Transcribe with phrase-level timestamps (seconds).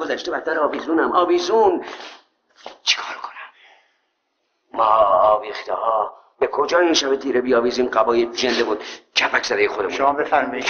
[0.00, 1.12] گذشته بدتر آویزونم.
[1.12, 1.84] آویزون!
[2.82, 3.50] چیکار کنم؟
[4.72, 8.82] ما آویخته ها به کجا این شب تیره بیاویزیم قبای جنده بود؟
[9.16, 9.92] کپک زده خودمون.
[9.92, 10.64] شما بفرمایید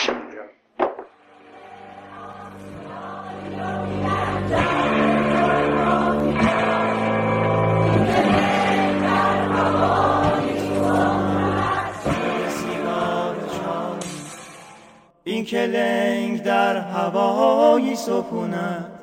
[15.24, 18.99] این کلنگ در هوایی سکونت.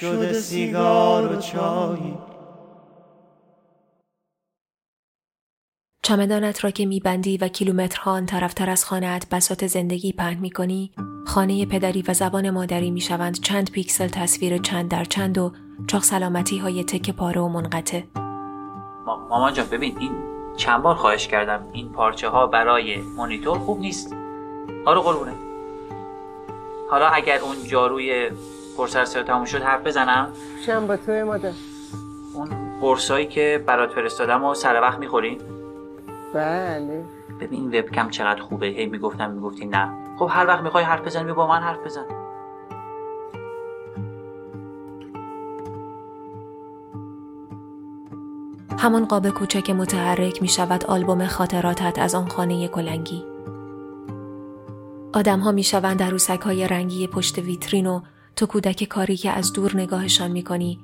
[0.00, 2.18] شده سیگار و چایی.
[6.02, 10.92] چمدانت را که میبندی و کیلومترها آن طرفتر از خانهات بسات زندگی پهن می‌کنی
[11.26, 15.52] خانه پدری و زبان مادری می‌شوند چند پیکسل تصویر چند در چند و
[15.86, 18.02] چاق سلامتی های تک پاره و منقطع.
[19.06, 20.12] مامان جان ببین این
[20.56, 21.68] چند بار خواهش کردم.
[21.72, 24.16] این پارچه ها برای مونیتور خوب نیست.
[24.86, 25.32] آره قربونه.
[26.90, 28.30] حالا اگر اون جاروی
[28.76, 30.32] پرسر تموم شد حرف بزنم؟
[30.66, 31.52] چند با توی مادر.
[32.34, 32.48] اون
[32.80, 35.38] قرصایی که برات فرستادم و سر وقت می‌خوری؟
[36.34, 37.04] بله.
[37.40, 38.66] ببین وبکم چقدر خوبه.
[38.66, 39.92] هی می‌گفتم می‌گفتی نه.
[40.18, 42.04] خب هر وقت می‌خوای حرف بزنی با من حرف بزن.
[48.78, 53.24] همان قاب کوچک متحرک می شود آلبوم خاطراتت از آن خانه کلنگی.
[55.14, 58.00] آدم ها می شوند عروسک های رنگی پشت ویترین و
[58.36, 60.80] تو کودک کاری که از دور نگاهشان می کنی.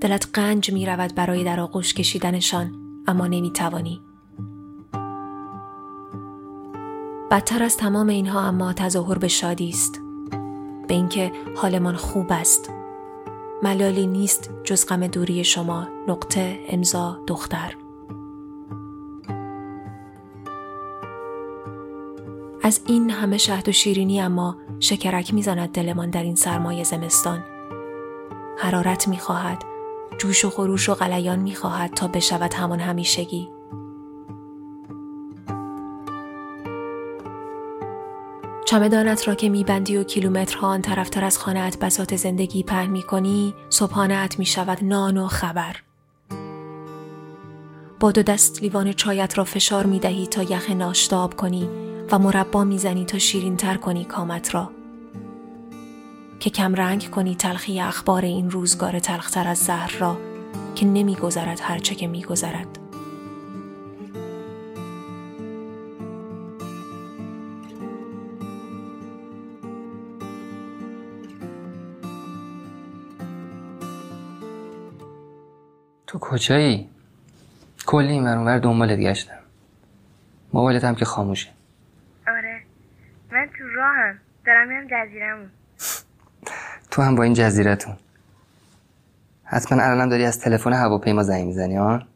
[0.00, 2.74] دلت قنج می رود برای در آغوش کشیدنشان
[3.06, 4.00] اما نمی توانی.
[7.30, 10.00] بدتر از تمام اینها اما تظاهر به شادی است.
[10.88, 12.70] به اینکه حالمان خوب است.
[13.62, 17.74] ملالی نیست جز غم دوری شما نقطه امضا دختر
[22.62, 27.44] از این همه شهد و شیرینی اما شکرک می‌زند دلمان در این سرمایه زمستان.
[28.58, 29.62] حرارت می‌خواهد
[30.18, 33.48] جوش و خروش و غلیان می‌خواهد تا بشود همان همیشگی.
[38.64, 44.38] چمدانت را که میبندی و کیلومترها آن طرفتر از خانهات بسات زندگی پهن می‌کنی صبحانهات
[44.38, 45.76] می‌شود نان و خبر.
[48.00, 51.89] با دو دست لیوان چایت را فشار می‌دهی تا یخ ناشتاب کنی.
[52.12, 54.70] و مربا می‌زنی تا شیرین تر کنی کامت را.
[56.40, 60.18] که کم رنگ کنی تلخی اخبار این روزگار تلختر از زهر را
[60.74, 62.78] که نمیگذرد هرچه که میگذرد.
[76.06, 76.88] تو کجایی؟
[77.86, 79.38] کلی این ور دنبالت گشتم
[80.52, 81.59] موبایلت هم که خاموشه.
[83.80, 84.18] راهم.
[84.46, 85.50] دارم میرم جزیرمون
[86.90, 87.96] تو هم با این جزیرتون
[89.44, 92.06] حتما الانم داری از تلفن هواپیما زنگ می‌زنی آن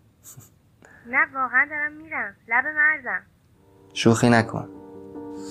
[1.07, 2.35] نه واقعا دارم میرم.
[2.49, 3.23] لب مرزم
[3.95, 4.69] شوخی نکن.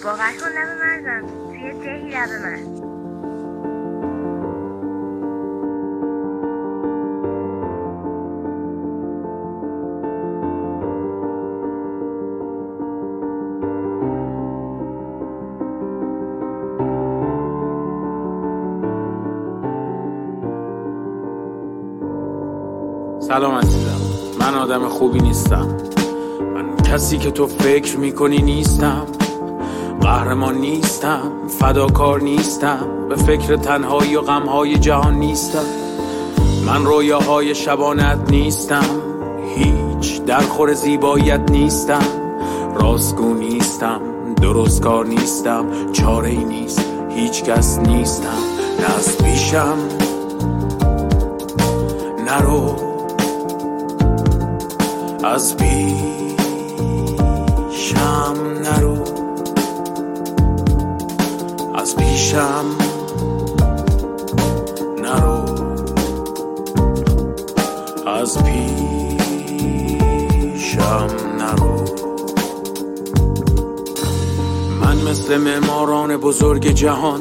[0.03, 2.82] واقعا کن لب مرزم توی دهی لب مرز
[23.33, 23.97] سلام عزیزم.
[24.39, 25.67] من آدم خوبی نیستم.
[26.55, 29.05] من کسی که تو فکر می‌کنی نیستم.
[30.01, 31.31] قهرمان نیستم.
[31.59, 33.07] فداکار نیستم.
[33.09, 35.65] به فکر تنهایی و غمهای جهان نیستم.
[36.65, 39.01] من رویاهای شبانت نیستم.
[39.55, 42.05] هیچ درخور زیباییت نیستم.
[42.75, 44.01] راستگو نیستم.
[44.41, 45.65] درستکار نیستم.
[45.93, 46.85] چاره ای نیست.
[47.09, 48.27] هیچ کس نیستم.
[48.79, 49.77] نه از پیشم.
[52.27, 52.92] نرو
[55.23, 56.35] از پیشم
[58.63, 58.97] نرو.
[61.75, 62.65] از پیشم
[65.01, 65.45] نرو.
[68.07, 68.67] از پیشم
[71.37, 71.85] نرو.
[74.81, 77.19] من مثل معماران بزرگ جهان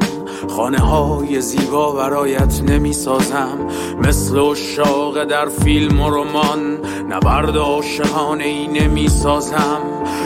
[0.49, 3.57] خانه های زیبا برایت نمی سازم
[4.03, 6.77] مثل اشاق در فیلم و رمان
[7.13, 9.81] نبرد عاشقانه ای نمی سازم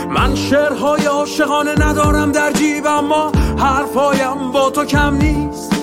[0.09, 5.73] من شعرهای عاشقانه ندارم در جیب اما حرفایم با تو کم نیست.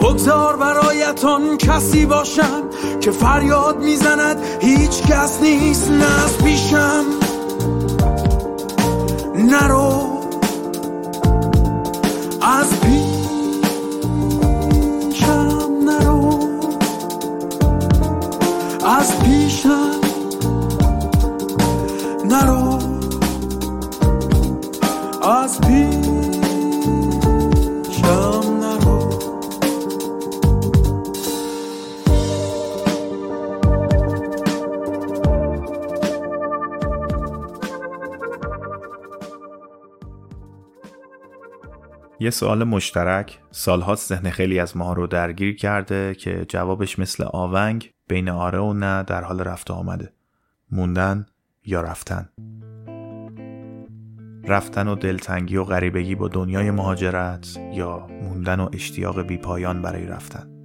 [0.00, 2.62] بگذار برایتان کسی باشم
[3.00, 4.38] که فریاد می‌زند.
[4.60, 7.04] هیچ کس نیست نه از پیشم.
[9.34, 10.20] نرو
[12.42, 13.16] از پیشم
[15.84, 16.38] نرو
[18.86, 20.05] از پیشم.
[42.20, 43.38] یه سوال مشترک.
[43.50, 48.72] سالهاست ذهن خیلی از ماها رو درگیر کرده که جوابش مثل آونگ بین آره و
[48.72, 50.12] نه در حال رفت و آمده.
[50.70, 51.26] موندن
[51.64, 52.28] یا رفتن؟
[54.44, 60.55] رفتن و دلتنگی و غریبگی با دنیای مهاجرت یا موندن و اشتیاق بیپایان برای رفتن؟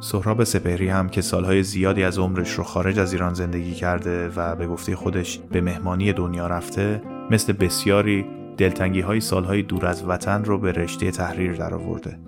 [0.00, 4.56] سهراب سپهری هم که سالهای زیادی از عمرش رو خارج از ایران زندگی کرده و
[4.56, 10.44] به گفته خودش به مهمانی دنیا رفته مثل بسیاری دلتنگی های سالهای دور از وطن
[10.44, 12.18] رو به رشته تحریر درآورده.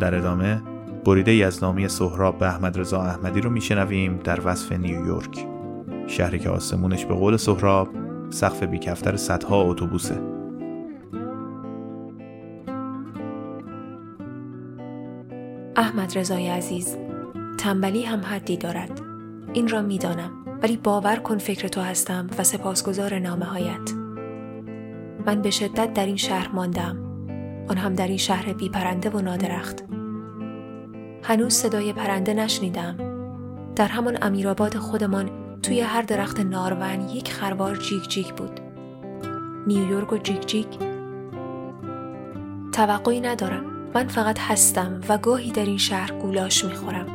[0.00, 0.62] در ادامه
[1.04, 5.46] بریده از نامی سهراب به احمد رضا احمدی رو میشنویم در وصف نیویورک
[6.06, 7.88] شهری که آسمونش به قول سهراب
[8.30, 10.35] سقف بیکفتر صدها اتوبوسه
[16.06, 16.96] احمد رضای عزیز
[17.58, 19.00] تنبلی هم حدی دارد.
[19.52, 20.30] این را می‌دانم
[20.62, 23.92] ولی باور کن فکر تو هستم و سپاسگزار نامه هایت
[25.26, 26.96] من به شدت در این شهر ماندم.
[27.68, 29.84] آن هم در این شهر بی پرنده و نادرخت.
[31.22, 32.96] هنوز صدای پرنده نشنیدم.
[33.76, 35.30] در همان امیرآباد خودمان
[35.62, 38.60] توی هر درخت نارون یک خروار جیک جیک بود.
[39.66, 40.78] نیویورک و جیک جیک
[42.72, 43.75] توقعی ندارم.
[43.94, 47.06] من فقط هستم و گاهی در این شهر گولاش می‌خورم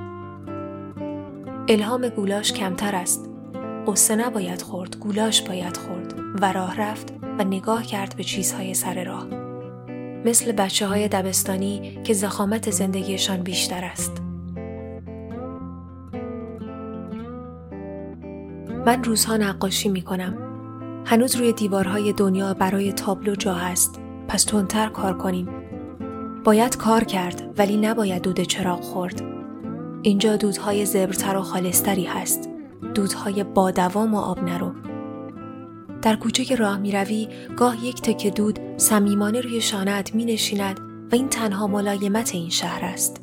[1.68, 3.29] الهام گولاش کمتر است
[3.88, 9.03] قصه نباید خورد گولاش باید خورد و راه رفت و نگاه کرد به چیزهای سر
[9.03, 9.27] راه
[10.25, 14.21] مثل بچه های دبستانی که زخامت زندگیشان بیشتر است
[18.85, 20.38] من روزها نقاشی می کنم.
[21.06, 24.00] هنوز روی دیوارهای دنیا برای تابلو جا هست.
[24.27, 25.61] پس تندتر کار کنیم.
[26.44, 29.22] باید کار کرد ولی نباید دود چراغ خورد.
[30.02, 32.50] اینجا دودهای زبرتر و خالصتری هست.
[32.96, 34.72] دودهای با دوام و آب نرو.
[36.02, 37.28] در کوچه که راه می روی
[37.58, 40.80] گاه یک تکه دود صمیمانه روی شانت می نشیند
[41.12, 43.22] و این تنها ملایمت این شهر است.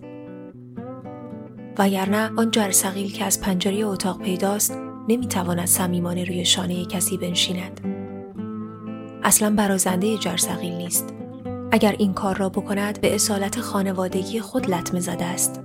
[1.79, 4.79] وگرنه آن جرسقیل که از پنجره اتاق پیداست
[5.09, 7.81] نمی‌تواند صمیمانه روی شانه کسی بنشیند
[9.23, 11.15] اصلا برازنده جرسقیل نیست
[11.73, 15.61] اگر این کار را بکند به اصالت خانوادگی خود لطمه زده است.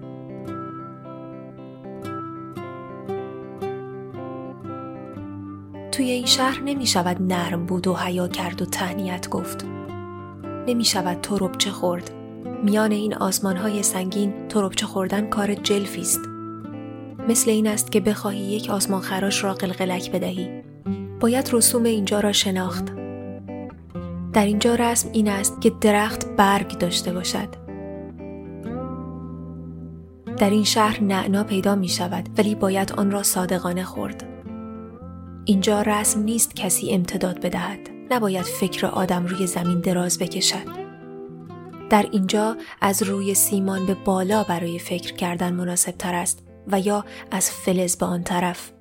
[5.91, 9.65] توی این شهر نمی شود نرم بود و حیا کرد و تهنیت گفت.
[10.67, 12.11] نمی شود تربچه خورد.
[12.63, 16.21] میان این آسمان های سنگین تربچه خوردن کار جلفی است.
[17.29, 20.49] مثل این است که بخواهی یک آسمان خراش را قلقلک بدهی.
[21.19, 23.02] باید رسوم اینجا را شناخت.
[24.33, 27.47] در اینجا رسم این است که درخت برگ داشته باشد.
[30.37, 34.23] در این شهر نعنا پیدا می شود ولی باید آن را صادقانه خورد.
[35.45, 37.79] اینجا رسم نیست کسی امتداد بدهد.
[38.11, 40.83] نباید فکر آدم روی زمین دراز بکشد.
[41.89, 47.05] در اینجا از روی سیمان به بالا برای فکر کردن مناسب تر است و یا
[47.31, 48.71] از فلز به آن طرف.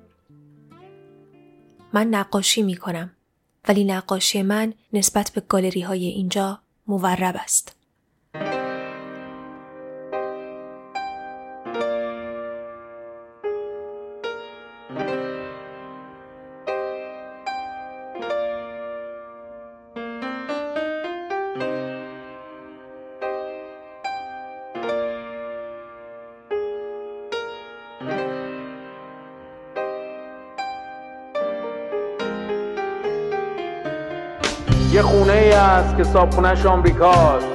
[1.93, 3.11] من نقاشی می کنم.
[3.67, 7.75] ولی نقاشی من نسبت به گالری های اینجا مورب است.
[34.93, 37.47] یه خونه ای است که صابخونهش آمریکاست.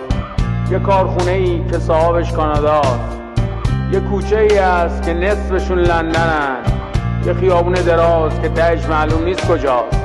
[0.71, 3.21] یه کارخونه ای که صاحبش کاناداست.
[3.93, 6.57] یه کوچه ای است که نصفشون لندنن.
[7.27, 10.01] یه خیابون دراز که تهش معلوم نیست کجاست.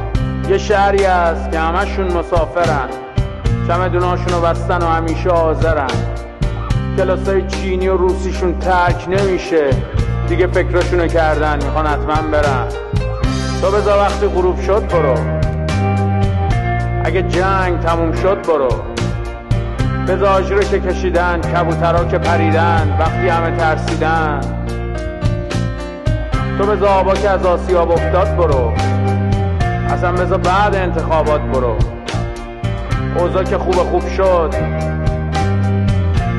[0.49, 2.89] یه شهری است که همشون مسافرن.
[3.67, 5.91] چمدوناشون رو بستن و همیشه حاضرن.
[6.97, 9.69] کلاسای چینی و روسیشون ترک نمیشه.
[10.27, 12.67] دیگه فکرشونو کردن می‌خوان حتما برن.
[13.61, 15.42] تو بذار وقتی غروب شد برو.
[17.03, 18.69] اگه جنگ تموم شد برو.
[20.07, 24.41] به رو که کشیدن کبوترها که پریدن وقتی همه ترسیدن.
[26.57, 28.73] تو به آبا که از آسیاب افتاد برو.
[29.89, 31.77] اصلا بذار بعد انتخابات برو.
[33.17, 34.53] اوضاع که خوب خوب شد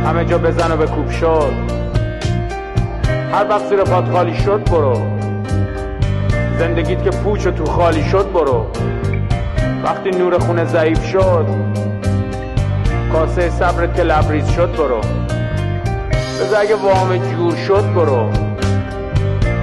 [0.07, 1.53] همه جا بزن و کوب شد.
[3.33, 4.95] هر وقت زیر پاد خالی شد برو.
[6.59, 8.67] زندگیت که پوچ و تو خالی شد برو.
[9.85, 11.47] وقتی نور خونه ضعیف شد
[13.13, 15.01] کاسه صبرت که لبریز شد برو.
[16.41, 18.31] بذار اگه وام جور شد برو.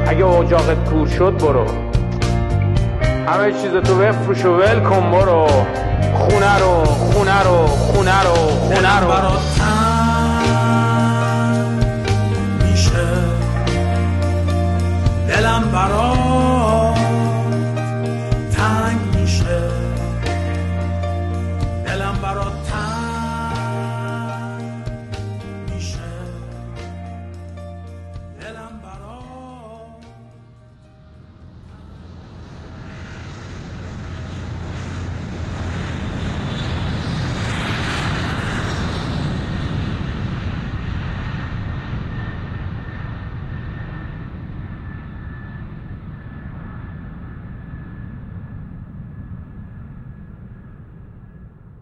[0.08, 1.66] اگه اجاقت کور شد برو.
[3.28, 5.48] همه چیز تو بفروش و ول کن برو.
[6.13, 9.32] خونه رو خونه رو خونه رو خونه رو.
[15.28, 16.11] دلم برات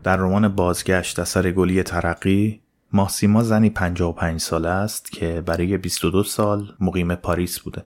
[0.10, 2.62] در رمان بازگشت اثر گلی ترقی
[2.94, 7.86] ماهسیما زنی 55 ساله است که برای 22 سال مقیم پاریس بوده.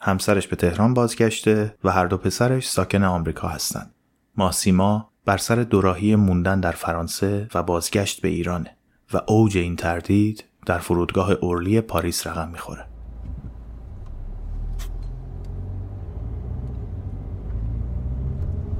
[0.00, 3.94] همسرش به تهران بازگشته و هر دو پسرش ساکن آمریکا هستند.
[4.36, 8.76] ماهسیما بر سر دوراهی موندن در فرانسه و بازگشت به ایرانه
[9.12, 12.86] و اوج این تردید در فرودگاه اورلی پاریس رقم می‌خوره.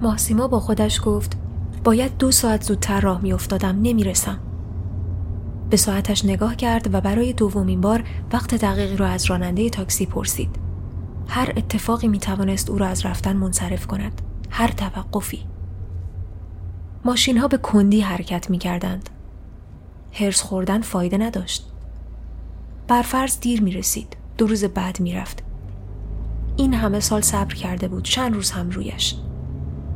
[0.02, 1.45] ماهسیما با خودش گفت
[1.86, 4.38] باید دو ساعت زودتر راه میافتادم نمی‌رسم.
[5.70, 10.56] به ساعتش نگاه کرد و برای دومین بار وقت دقیقی را از راننده تاکسی پرسید.
[11.28, 14.22] هر اتفاقی می توانست او را از رفتن منصرف کند.
[14.50, 15.46] هر توقفی.
[17.04, 19.10] ماشین ها به کندی حرکت می کردند
[20.12, 21.66] هرس خوردن فایده نداشت.
[22.88, 25.42] برفرض دیر می رسید دو روز بعد می رفت
[26.56, 28.04] این همه سال صبر کرده بود.
[28.04, 29.14] چند روز هم رویش.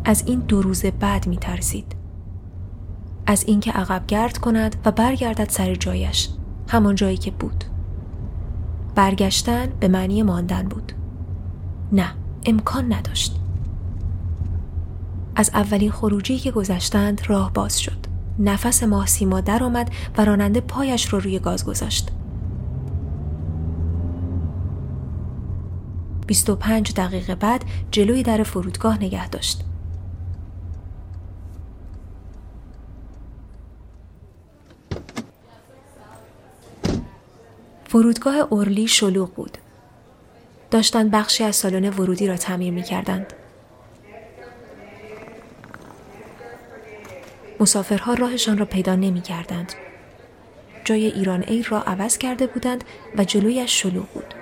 [0.04, 1.97] از این دو روز بعد می ترسید.
[3.26, 6.28] از اینکه عقب گرد کند و برگردد سر جایش
[6.69, 7.64] همان جایی که بود.
[8.95, 10.92] برگشتن به معنی ماندن بود.
[11.92, 12.14] نه،
[12.47, 13.37] امکان نداشت.
[15.37, 18.07] از اولین خروجی که گذشتند راه باز شد.
[18.38, 22.11] نفس ماه سیما در آمد و راننده پایش رو روی گاز گذاشت.
[26.26, 29.64] 25 دقیقه بعد جلوی در فرودگاه نگه داشت.
[37.90, 39.59] فرودگاه اورلی شلوغ بود.
[40.70, 43.32] داشتند بخشی از سالن ورودی را تعمیر می کردند.
[47.61, 49.73] مسافرها راهشان را پیدا نمی کردند.
[50.85, 52.85] جای ایران ایر را عوض کرده بودند
[53.16, 54.35] و جلویش شلوغ بود.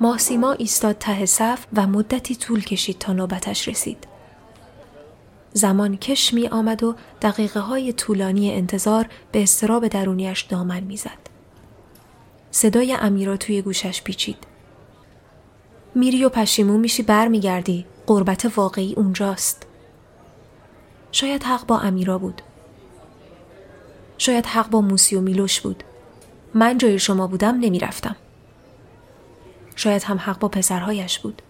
[0.00, 4.06] ماهسیما ایستاد ته صف و مدتی طول کشید تا نوبتش رسید.
[5.52, 11.29] زمان کش می آمد و دقیقه های طولانی انتظار به استراب درونیش دامن می زد.
[12.50, 14.36] صدای امیرا توی گوشش پیچید.
[15.94, 17.86] میری و پشیمون میشی برمیگردی.
[18.06, 19.66] قربت واقعی اونجاست.
[21.12, 22.42] شاید حق با امیرا بود.
[24.18, 25.84] شاید حق با موسی و میلوش بود.
[26.54, 28.16] من جای شما بودم نمی‌رفتم.
[29.76, 31.42] شاید هم حق با پسرهایش بود.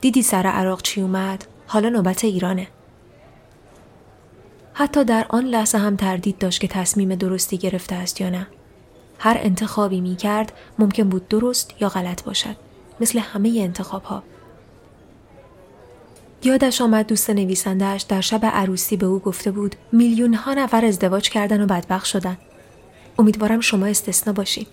[0.00, 2.68] دیدی سر عراق چی اومد؟ حالا نوبت ایرانه.
[4.72, 8.46] حتی در آن لحظه هم تردید داشت که تصمیم درستی گرفته است یا نه.
[9.24, 12.56] هر انتخابی می کرد ممکن بود درست یا غلط باشد.
[13.00, 14.22] مثل همه انتخاب ها.
[16.42, 21.30] یادش آمد دوست نویسندهش در شب عروسی به او گفته بود میلیون ها نفر ازدواج
[21.30, 22.36] کردن و بدبخت شدن.
[23.18, 24.66] امیدوارم شما استثنا باشید.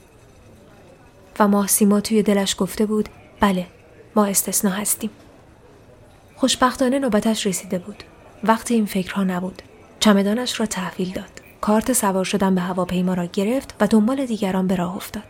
[1.40, 3.68] و ماهسیما توی دلش گفته بود بله
[4.16, 5.10] ما استثنا هستیم.
[6.36, 8.04] خوشبختانه نوبتش رسیده بود.
[8.44, 9.62] وقتی این فکرها نبود.
[10.00, 11.41] چمدانش را تحویل داد.
[11.62, 15.24] کارت سوار شدن به هواپیما را گرفت و دنبال دیگران به راه افتاد.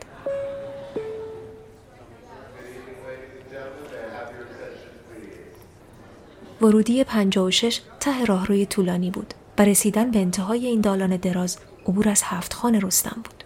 [6.62, 11.58] ورودی 56 ته راهروی طولانی بود و رسیدن به انتهای این دالان دراز
[11.88, 13.44] عبور از هفت خانه رستم بود.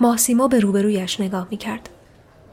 [0.00, 1.88] ماسیما به روبرویش نگاه می کرد.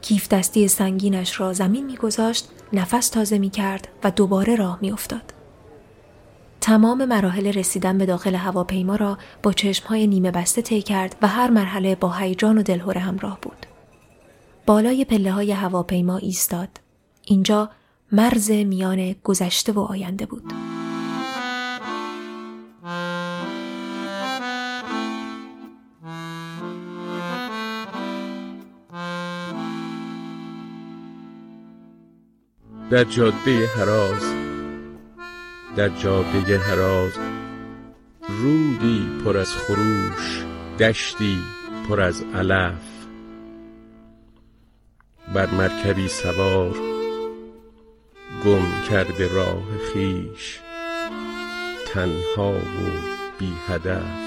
[0.02, 4.92] کیف دستی سنگینش را زمین می گذاشت، نفس تازه می کرد و دوباره راه می
[4.92, 5.35] افتاد.
[6.66, 11.50] تمام مراحل رسیدن به داخل هواپیما را با چشمهای نیمه بسته طی کرد و هر
[11.50, 13.66] مرحله با هیجان و دلهوره همراه بود.
[14.66, 16.68] بالای پله های هواپیما ایستاد.
[17.24, 17.70] اینجا
[18.12, 20.52] مرز میان گذشته و آینده بود.
[32.90, 34.45] در جاده هراز
[35.76, 37.12] در جاده هراز
[38.28, 40.44] رودی پر از خروش
[40.78, 41.38] دشتی
[41.88, 43.06] پر از علف.
[45.34, 46.74] بر مرکبی سوار
[48.44, 50.60] گم کرده راه خیش
[51.86, 52.90] تنها و
[53.38, 54.26] بی هدف.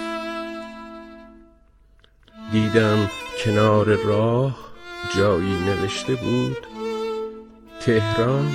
[2.52, 3.10] دیدم
[3.44, 4.74] کنار راه
[5.18, 6.68] جایی نوشته بود
[7.80, 8.52] تهران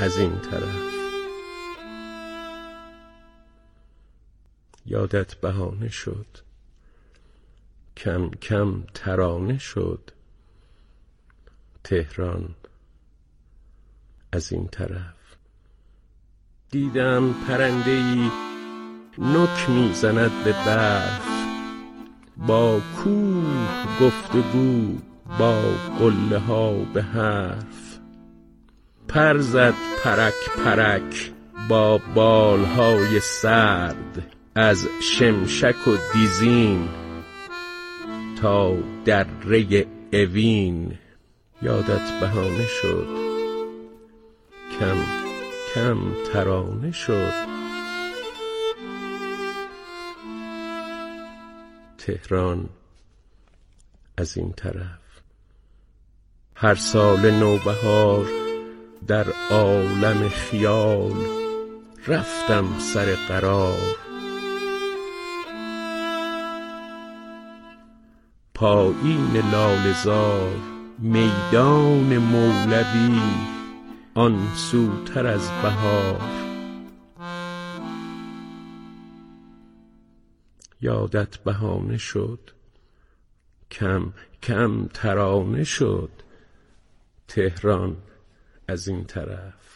[0.00, 0.95] از این طرف.
[4.96, 6.26] یادت بهانه شد.
[7.96, 10.10] کم کم ترانه شد.
[11.84, 12.54] تهران
[14.32, 15.36] از این طرف.
[16.70, 18.30] دیدم پرنده ای
[19.18, 21.28] نک می‌زند به برف.
[22.36, 24.98] با کوه گفتگو
[25.38, 25.60] با
[25.98, 27.98] قله ها به حرف.
[29.08, 29.74] پر زد
[30.04, 31.32] پرک پرک
[31.68, 34.35] با بالهای سرد.
[34.58, 36.88] از شمشک و دیزین
[38.40, 40.98] تا دره اوین.
[41.62, 43.08] یادت بهانه شد.
[44.80, 44.96] کم
[45.74, 45.98] کم
[46.32, 47.32] ترانه شد.
[51.98, 52.68] تهران
[54.16, 55.20] از این طرف.
[56.54, 58.26] هر سال نوبهار
[59.06, 61.14] در عالم خیال
[62.06, 64.05] رفتم سر قرار.
[68.56, 70.56] پایین لالزار
[70.98, 73.20] میدان مولوی
[74.14, 76.20] آن سوتر از بهار.
[80.80, 82.50] یادت بهانه شد
[83.70, 86.10] کم کم ترانه شد
[87.28, 87.96] تهران
[88.68, 89.75] از این طرف.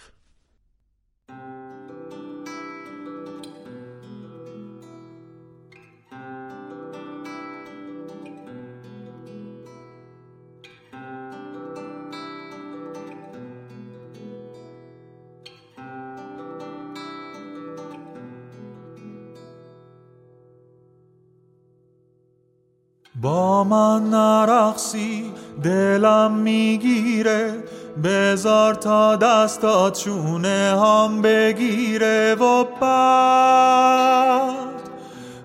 [23.22, 27.64] با من نرقصی دلم می‌گیره.
[28.04, 32.34] بزار تا دستات چونه هم بگیره.
[32.34, 33.30] و بعد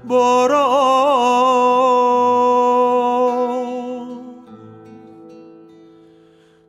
[0.09, 0.95] برو.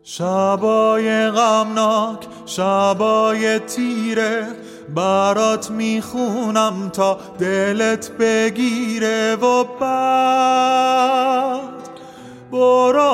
[0.02, 4.46] شبای غمناک شبای تیره.
[4.94, 11.60] برات می‌خونم تا دلت بگیره و بعد.
[12.52, 13.06] برو.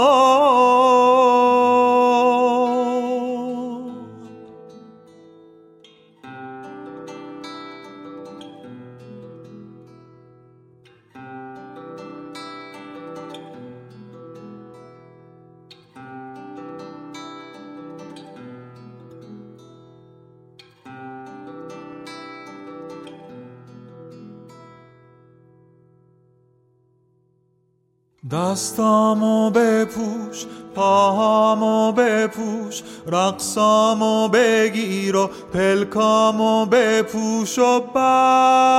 [28.33, 38.73] دستامو بپوش پاهامو بپوش رقصامو بگیر و پلکامو بپوش و بعد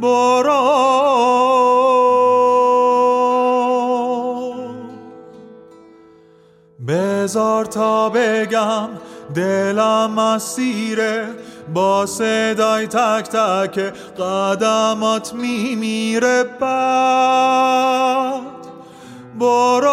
[0.00, 1.02] برو.
[6.88, 8.88] بزار تا بگم
[9.34, 11.28] دلم اسیره
[11.74, 13.78] با صدای تک تک
[14.18, 18.42] قدمات میمیره بعد.
[19.38, 19.92] برو.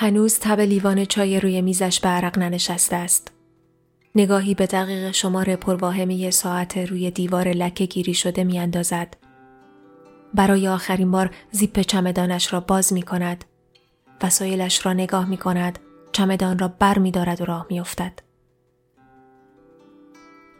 [0.00, 3.30] هنوز تب لیوان چای روی میزش به عرق ننشسته است.
[4.14, 9.16] نگاهی به دقیق شمار پرواهمه ساعت روی دیوار لکه گیری شده می اندازد.
[10.34, 13.44] برای آخرین بار زیپ چمدانش را باز می کند.
[14.22, 15.78] وسایلش را نگاه می کند.
[16.12, 18.18] چمدان را بر می دارد و راه می افتد.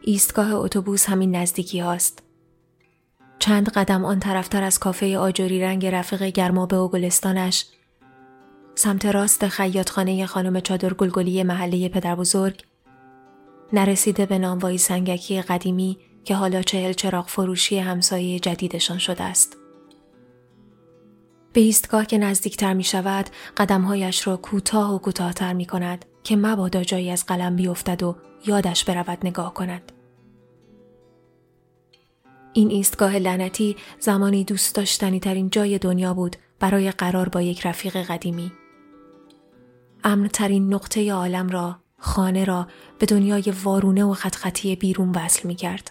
[0.03, 2.23] ایستگاه اتوبوس همین نزدیکی هاست.
[3.39, 7.67] چند قدم آن طرفتر از کافه آجوری رنگ رفیق گرمابه و گلستانش
[8.79, 12.63] سمت راست خیاطخانه خانم چادر گلگلی محله پدر بزرگ
[13.73, 19.57] نرسیده به نانوایی سنگکی قدیمی که حالا چهل چراغ فروشی همسایه جدیدشان شده است.
[21.53, 26.85] به ایستگاه که نزدیکتر می شود قدمهایش را کوتاه و کوتاهتر می کند که مبادا
[26.85, 29.93] جایی از قلم بیفتد و یادش برود نگاه کند.
[32.53, 37.97] این ایستگاه لعنتی زمانی دوست داشتنی ترین جای دنیا بود برای قرار با یک رفیق
[37.97, 38.53] قدیمی.
[40.05, 42.67] امنترین نقطه عالم را، خانه را
[42.99, 45.91] به دنیای وارونه و خطخطی بیرون وصل می کرد.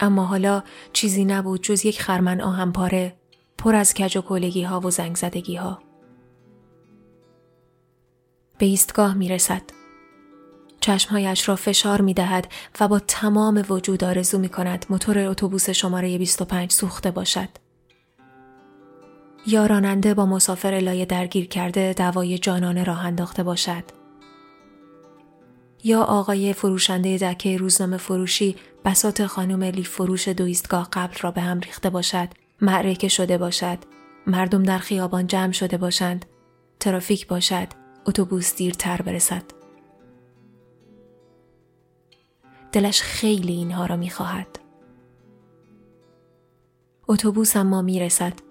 [0.00, 3.16] اما حالا چیزی نبود جز یک خرمن آهم پاره
[3.58, 5.78] پر از کج و کولگی ها و زنگ زدگی ها.
[8.58, 9.62] به ایستگاه می رسد.
[10.80, 16.18] چشمهایش را فشار می دهد و با تمام وجود آرزو می کند موتور اتوبوس شماره
[16.18, 17.48] 25 سوخته باشد.
[19.48, 23.84] یا راننده با مسافر لایه درگیر کرده دوای جانانه راه انداخته باشد.
[25.84, 31.40] یا آقای فروشنده دکه روزنامه فروشی بسات خانم لیف فروش دو ایستگاه قبل را به
[31.40, 32.28] هم ریخته باشد
[32.60, 33.78] معرکه شده باشد
[34.26, 36.26] مردم در خیابان جمع شده باشند
[36.80, 37.68] ترافیک باشد
[38.06, 39.42] اتوبوس دیرتر برسد.
[42.72, 44.58] دلش خیلی اینها را می‌خواهد.
[47.08, 48.47] اتوبوس اما می‌رسد.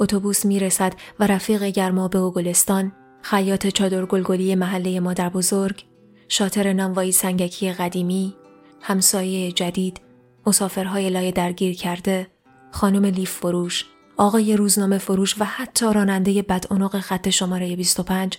[0.00, 5.84] اتوبوس می‌رسد و رفیق گرمابه و گلستان خیاط چادر گلگلی محله مادر بزرگ
[6.28, 8.36] شاتر نانوایی سنگکی قدیمی
[8.80, 10.00] همسایه جدید
[10.46, 12.26] مسافرهای لای درگیر کرده
[12.70, 13.84] خانم لیف فروش
[14.16, 18.38] آقای روزنامه فروش و حتی راننده بدعنق خط شماره 25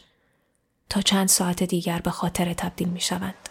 [0.89, 3.42] تا چند ساعت دیگر به خاطر تبدیل می شوند.